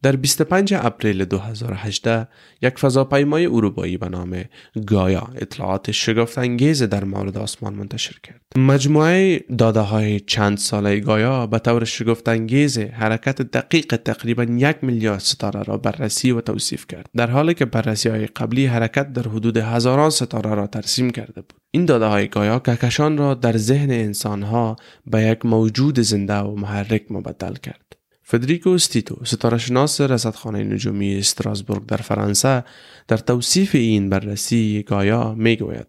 در 0.02 0.16
25 0.16 0.74
اپریل 0.74 1.24
2018 1.24 2.28
یک 2.62 2.78
فضاپیمای 2.78 3.46
اروپایی 3.46 3.96
به 3.96 4.08
نام 4.08 4.44
گایا 4.86 5.28
اطلاعات 5.36 5.90
شگفت 5.90 6.38
انگیز 6.38 6.82
در 6.82 7.04
مورد 7.04 7.38
آسمان 7.38 7.74
منتشر 7.74 8.16
کرد. 8.22 8.40
مجموعه 8.56 9.38
داده 9.58 9.80
های 9.80 10.20
چند 10.20 10.58
ساله 10.58 11.00
گایا 11.00 11.46
به 11.46 11.58
طور 11.58 11.84
شگفت 11.84 12.28
انگیز 12.28 12.78
حرکت 12.78 13.42
دقیق 13.42 13.96
تقریبا 13.96 14.44
یک 14.44 14.76
میلیارد 14.82 15.20
ستاره 15.20 15.62
را 15.62 15.76
بررسی 15.76 16.30
و 16.30 16.40
توصیف 16.40 16.86
کرد. 16.86 17.06
در 17.16 17.30
حالی 17.30 17.54
که 17.54 17.64
بررسی 17.64 18.08
های 18.08 18.26
قبلی 18.26 18.66
حرکت 18.66 19.12
در 19.12 19.28
حدود 19.28 19.56
هزاران 19.56 20.10
ستاره 20.10 20.54
را 20.54 20.66
ترسیم 20.66 21.10
کرده 21.10 21.40
بود. 21.40 21.54
این 21.70 21.84
داده 21.84 22.06
های 22.06 22.28
گایا 22.28 22.58
کهکشان 22.58 23.18
را 23.18 23.34
در 23.34 23.56
ذهن 23.56 23.90
انسان 23.90 24.42
ها 24.42 24.76
به 25.06 25.22
یک 25.22 25.46
موجود 25.46 26.00
زنده 26.00 26.38
و 26.38 26.54
محرک 26.54 27.02
مبدل 27.10 27.54
کرد. 27.54 28.01
فدریکو 28.32 28.70
استیتو 28.70 29.24
ستارهشناس 29.24 30.00
رصدخانه 30.00 30.64
نجومی 30.64 31.16
استراسبورگ 31.16 31.86
در 31.86 31.96
فرانسه 31.96 32.64
در 33.08 33.16
توصیف 33.16 33.74
این 33.74 34.10
بررسی 34.10 34.82
گایا 34.82 35.34
می‌گوید 35.34 35.86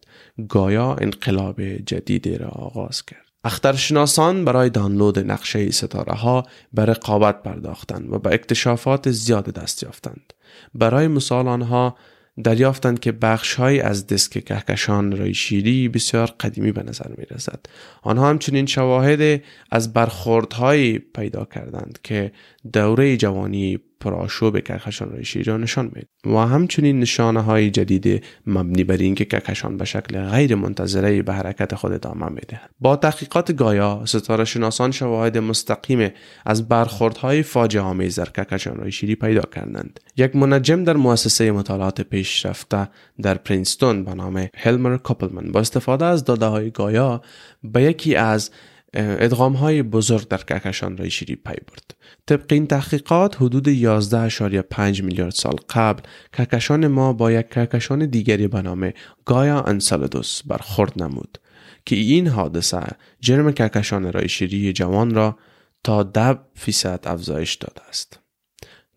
گایا 0.50 0.96
انقلاب 1.02 1.62
جدیدی 1.64 2.38
را 2.38 2.48
آغاز 2.48 3.06
کرد 3.06 3.26
اخترشناسان 3.44 4.46
برای 4.46 4.70
دانلود 4.70 5.20
نقشه 5.20 5.72
ستاره 5.72 6.14
ها 6.14 6.44
به 6.74 6.86
رقابت 6.86 7.44
پرداختند 7.44 8.14
و 8.14 8.20
به 8.20 8.34
اکتشافات 8.34 9.12
زیاد 9.12 9.50
دست 9.50 9.84
یافتند 9.84 10.34
برای 10.74 11.08
مثال 11.08 11.48
آنها 11.48 11.98
دریافتند 12.44 13.00
که 13.00 13.12
بخشهایی 13.12 13.80
از 13.80 14.08
دسک 14.08 14.46
کهکشان 14.46 15.18
رای 15.18 15.34
شیری 15.34 15.90
بسیار 15.90 16.28
قدیمی 16.40 16.72
به 16.72 16.84
نظر 16.84 17.10
می 17.18 17.26
رسد. 17.32 17.60
آنها 18.02 18.30
همچنین 18.30 18.66
شواهد 18.66 19.42
از 19.72 19.94
برخوردهایی 19.94 21.00
پیدا 21.00 21.46
کردند 21.46 22.00
که 22.04 22.32
دوره 22.74 23.18
جوانی 23.18 23.80
پرآشوب 24.04 24.60
کهکشان 24.60 25.24
را 25.46 25.58
نشان 25.58 25.86
میده 25.86 26.08
و 26.26 26.38
همچنین 26.38 27.00
نشانه 27.00 27.42
های 27.42 27.70
جدید 27.70 28.24
مبنی 28.48 28.84
بر 28.84 28.98
اینکه 28.98 29.26
کهکشان 29.26 29.78
به 29.78 29.86
شکل 29.86 30.30
غیر 30.30 30.56
منتظره 30.56 31.22
به 31.22 31.34
حرکت 31.34 31.76
خود 31.76 31.92
ادامه 31.92 32.30
میده 32.30 32.62
با 32.80 32.96
تحقیقات 32.96 33.52
گایا 33.52 34.02
ستاره 34.06 34.46
شناسان 34.46 34.92
شواهد 34.92 35.38
مستقیم 35.38 36.10
از 36.46 36.68
برخوردهای 36.68 37.44
فاجعه 37.44 37.82
آمیز 37.82 38.20
در 38.20 38.30
کهکشان 38.30 38.76
رای 38.76 39.16
پیدا 39.16 39.42
کردند. 39.42 40.00
یک 40.18 40.36
منجم 40.36 40.84
در 40.84 40.98
مؤسسه 40.98 41.52
مطالعات 41.52 42.02
پیشرفته 42.02 42.90
در 43.22 43.34
پرینستون 43.34 44.04
به 44.04 44.14
نام 44.14 44.48
هلمر 44.56 44.98
کاپلمن 44.98 45.52
با 45.52 45.60
استفاده 45.60 46.06
از 46.06 46.24
داده 46.24 46.46
های 46.46 46.72
گایا 46.72 47.22
به 47.64 47.82
یکی 47.82 48.16
از 48.16 48.52
ادغام 48.94 49.54
های 49.54 49.84
بزرگ 49.84 50.28
در 50.28 50.38
کهکشان 50.38 50.98
رای 50.98 51.10
شیری 51.10 51.36
پی 51.36 51.54
برد. 51.54 51.96
طبق 52.26 52.46
این 52.54 52.68
تحقیقات 52.68 53.36
حدود 53.42 53.70
11.5 53.70 54.80
میلیارد 54.80 55.34
سال 55.34 55.56
قبل 55.70 56.02
کهکشان 56.34 56.88
ما 56.88 57.14
با 57.14 57.32
یک 57.32 57.50
کهکشان 57.50 58.06
دیگری 58.06 58.48
به 58.48 58.62
نام 58.62 58.92
گایا 59.26 59.62
انسالدوس 59.62 60.42
برخورد 60.46 61.04
نمود 61.04 61.38
که 61.86 61.96
این 61.96 62.28
حادثه 62.28 62.88
جرم 63.20 63.52
کهکشان 63.52 64.12
رای 64.12 64.30
شیری 64.30 64.74
جوان 64.74 65.16
را 65.16 65.38
تا 65.84 66.04
10 66.04 66.40
فیصد 66.56 67.00
افزایش 67.04 67.56
داده 67.56 67.82
است. 67.90 68.20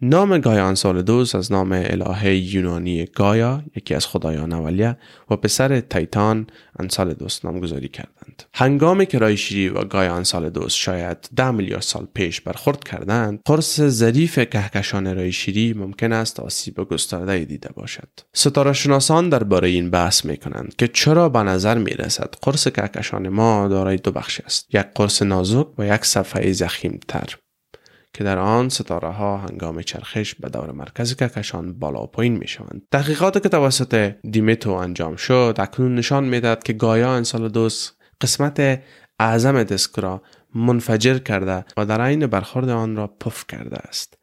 نام 0.03 0.39
گایا 0.39 0.67
انسالدوس 0.67 1.35
از 1.35 1.53
نام 1.53 1.73
الهه 1.73 2.35
یونانی 2.35 3.05
گایا 3.05 3.63
یکی 3.77 3.95
از 3.95 4.07
خدایان 4.07 4.53
اولیه 4.53 4.97
و 5.31 5.37
پسر 5.37 5.81
تایتان 5.81 6.47
انسالدوس 6.79 7.45
نامگذاری 7.45 7.89
کردند 7.89 8.26
هنگامی 8.55 9.07
که 9.07 9.19
رایشیری 9.19 9.69
و 9.69 9.85
گایا 9.85 10.15
انسالدوس 10.15 10.73
شاید 10.73 11.29
ده 11.37 11.51
میلیارد 11.51 11.83
سال 11.83 12.07
پیش 12.15 12.41
برخورد 12.41 12.85
کردند 12.85 13.41
قرص 13.45 13.81
ظریف 13.81 14.39
کهکشان 14.39 15.17
رایشیری 15.17 15.73
ممکن 15.73 16.13
است 16.13 16.41
آسیب 16.41 16.75
گسترده 16.75 17.45
دیده 17.45 17.71
باشد 17.75 18.09
ستاره 18.35 18.73
شناسان 18.73 19.29
درباره 19.29 19.69
این 19.69 19.91
بحث 19.91 20.25
می 20.25 20.37
کنند 20.37 20.75
که 20.79 20.89
چرا 20.89 21.29
به 21.29 21.43
نظر 21.43 21.79
می 21.79 21.91
رسد 21.91 22.35
قرص 22.43 22.69
کهکشان 22.69 23.29
ما 23.29 23.69
دارای 23.69 23.97
دو 23.97 24.11
بخش 24.13 24.41
است 24.41 24.75
یک 24.75 24.87
قرص 24.95 25.23
نازک 25.23 25.79
و 25.79 25.87
یک 25.87 26.05
صفحه 26.05 26.53
زخیم 26.53 27.01
تر 27.09 27.37
که 28.17 28.25
در 28.25 28.39
آن 28.39 28.69
ستاره 28.69 29.09
ها 29.09 29.37
هنگام 29.37 29.83
چرخش 29.83 30.35
به 30.35 30.49
دور 30.49 30.73
مرکز 30.73 31.17
کهکشان 31.17 31.79
بالا 31.79 32.03
و 32.03 32.07
پایین 32.07 32.37
می 32.37 32.49
شوند. 32.49 32.83
تحقیقاتی 32.93 33.41
که 33.41 33.49
توسط 33.49 34.13
دیمیتو 34.31 34.73
انجام 34.73 35.17
شد 35.17 35.55
اکنون 35.59 35.95
نشان 35.95 36.25
می‌داد 36.25 36.63
که 36.63 36.73
گایا 36.73 37.13
انسالدوس 37.13 37.91
قسمت 38.21 38.83
اعظم 39.19 39.63
دسک 39.63 39.99
را 39.99 40.23
منفجر 40.55 41.19
کرده 41.19 41.65
و 41.77 41.87
در 41.87 42.01
عین 42.01 42.27
برخورد 42.27 42.69
آن 42.69 42.97
را 42.97 43.07
پف 43.07 43.45
کرده 43.49 43.77
است. 43.77 44.19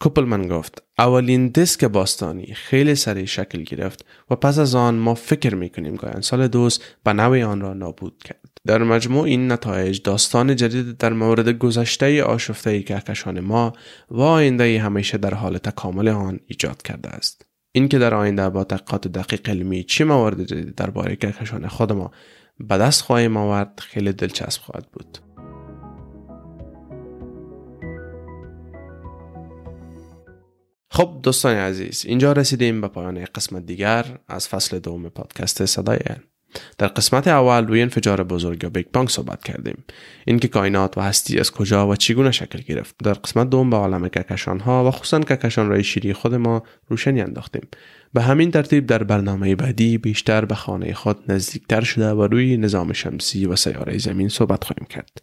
کوپلمن 0.00 0.48
گفت 0.48 0.82
اولین 0.98 1.48
دیسک 1.48 1.84
باستانی 1.84 2.54
خیلی 2.54 2.94
سریع 2.94 3.24
شکل 3.24 3.62
گرفت 3.62 4.04
و 4.30 4.36
پس 4.36 4.58
از 4.58 4.74
آن 4.74 4.94
ما 4.94 5.14
فکر 5.14 5.54
می‌کنیم 5.54 5.96
گایا 5.96 6.20
سال 6.20 6.48
دوست 6.48 6.84
به 7.04 7.12
نوع 7.12 7.42
آن 7.44 7.60
را 7.60 7.74
نابود 7.74 8.22
کرد 8.24 8.50
در 8.66 8.82
مجموع 8.82 9.24
این 9.24 9.52
نتایج 9.52 10.02
داستان 10.02 10.56
جدید 10.56 10.96
در 10.96 11.12
مورد 11.12 11.48
گذشته 11.48 12.22
آشفته 12.22 12.82
کهکشان 12.82 13.40
ما 13.40 13.72
و 14.10 14.20
آینده 14.20 14.80
همیشه 14.80 15.18
در 15.18 15.34
حال 15.34 15.58
تکامل 15.58 16.08
آن 16.08 16.40
ایجاد 16.46 16.82
کرده 16.82 17.08
است 17.08 17.46
اینکه 17.72 17.98
در 17.98 18.14
آینده 18.14 18.48
با 18.48 18.64
تحقیقات 18.64 19.08
دقیق 19.08 19.48
علمی 19.48 19.84
چه 19.84 20.04
موارد 20.04 20.44
جدید 20.44 20.74
درباره 20.74 21.16
کهکشان 21.16 21.68
خود 21.68 21.92
ما 21.92 22.10
به 22.60 22.78
دست 22.78 23.02
خواهیم 23.02 23.36
آورد. 23.36 23.80
خیلی 23.80 24.12
دلچسب 24.12 24.62
خواهد 24.62 24.86
بود. 24.92 25.18
خب 30.90 31.18
دوستان 31.22 31.56
عزیز 31.56 32.04
اینجا 32.06 32.32
رسیدیم 32.32 32.80
به 32.80 32.88
پایان 32.88 33.24
قسمت 33.24 33.66
دیگر 33.66 34.18
از 34.28 34.48
فصل 34.48 34.78
دوم 34.78 35.08
پادکست 35.08 35.64
صدای 35.64 35.98
در 36.78 36.86
قسمت 36.86 37.28
اول 37.28 37.66
روی 37.66 37.82
انفجار 37.82 38.24
بزرگ 38.24 38.64
یا 38.64 38.70
بیگ 38.70 38.86
بانگ 38.92 39.08
صحبت 39.08 39.44
کردیم. 39.44 39.84
اینکه 40.26 40.48
کائنات 40.48 40.98
و 40.98 41.00
هستی 41.00 41.38
از 41.38 41.50
کجا 41.50 41.88
و 41.88 41.96
چگونه 41.96 42.30
شکل 42.30 42.58
گرفت. 42.58 42.94
در 43.04 43.12
قسمت 43.12 43.50
دوم 43.50 43.70
به 43.70 43.76
عالم 43.76 44.08
کهکشان 44.08 44.60
ها 44.60 44.88
و 44.88 44.90
خصوصا 44.90 45.20
کهکشان 45.20 45.68
رای 45.68 45.84
شیری 45.84 46.12
خود 46.12 46.34
ما 46.34 46.62
روشنی 46.88 47.20
انداختیم. 47.20 47.68
به 48.12 48.22
همین 48.22 48.50
ترتیب 48.50 48.86
در 48.86 49.02
برنامه 49.02 49.54
بعدی 49.54 49.98
بیشتر 49.98 50.44
به 50.44 50.54
خانه 50.54 50.94
خود 50.94 51.32
نزدیکتر 51.32 51.80
شده 51.80 52.10
و 52.10 52.22
روی 52.22 52.56
نظام 52.56 52.92
شمسی 52.92 53.46
و 53.46 53.56
سیاره 53.56 53.98
زمین 53.98 54.28
صحبت 54.28 54.64
خواهیم 54.64 54.86
کرد. 54.90 55.22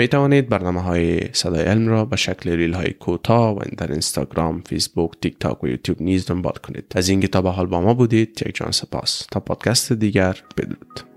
می 0.00 0.08
توانید 0.08 0.48
برنامه 0.48 0.80
های 0.80 1.20
صدای 1.32 1.62
علم 1.62 1.88
را 1.88 2.04
به 2.04 2.16
شکل 2.16 2.50
ریل 2.50 2.74
های 2.74 2.90
کوتاه 2.90 3.56
و 3.56 3.60
در 3.76 3.92
اینستاگرام، 3.92 4.62
فیسبوک، 4.66 5.10
تیک 5.22 5.38
تاک 5.40 5.64
و 5.64 5.68
یوتیوب 5.68 6.02
نیز 6.02 6.26
دنبال 6.26 6.52
کنید. 6.52 6.92
از 6.94 7.08
اینکه 7.08 7.28
تا 7.28 7.42
به 7.42 7.50
حال 7.50 7.66
با 7.66 7.80
ما 7.80 7.94
بودید 7.94 8.42
یک 8.46 8.54
جان 8.54 8.70
سپاس. 8.70 9.26
تا 9.30 9.40
پادکست 9.40 9.92
دیگر 9.92 10.36
بدرود. 10.56 11.09